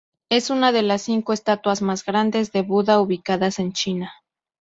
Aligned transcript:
Es 0.31 0.49
una 0.49 0.71
de 0.71 0.81
las 0.81 1.03
cinco 1.03 1.31
estatuas 1.31 1.83
más 1.83 2.03
grandes 2.03 2.51
de 2.51 2.63
Buda 2.63 2.99
ubicadas 2.99 3.59
en 3.59 3.71
China. 3.71 4.11